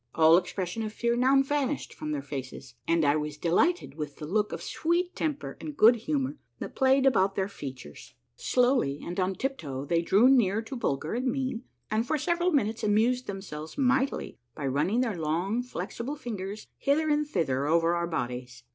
All 0.15 0.35
expression 0.35 0.81
of 0.81 0.91
fear 0.93 1.15
now 1.15 1.39
vanished 1.43 1.93
from 1.93 2.11
their 2.11 2.23
faces, 2.23 2.73
and 2.87 3.05
I 3.05 3.15
was 3.15 3.37
delighted 3.37 3.93
with 3.93 4.15
the 4.15 4.25
look 4.25 4.51
of 4.51 4.59
SAveet 4.63 5.13
temper 5.13 5.57
and 5.61 5.77
good 5.77 5.95
humor 5.95 6.39
that 6.57 6.75
played 6.75 7.05
about 7.05 7.35
their 7.35 7.47
features, 7.47 8.15
uoav 8.31 8.31
Avreatlied 8.31 8.31
in 8.31 8.35
smiles. 8.35 8.47
Slowly 8.73 9.01
and 9.05 9.19
on 9.19 9.35
tip 9.35 9.59
toe 9.59 9.85
they 9.85 10.01
dreAV 10.01 10.31
near 10.31 10.63
to 10.63 10.75
Bulger 10.75 11.13
and 11.13 11.27
me 11.27 11.61
and 11.91 12.07
for 12.07 12.17
several 12.17 12.51
minutes 12.51 12.83
amused 12.83 13.27
themselA'es 13.27 13.77
mightily 13.77 14.39
by 14.55 14.65
running 14.65 15.01
their 15.01 15.19
long, 15.19 15.61
flexible 15.61 16.15
fingers 16.15 16.65
hither 16.79 17.07
and 17.07 17.29
thither 17.29 17.67
over 17.67 17.93
our 17.93 18.07
bodies. 18.07 18.63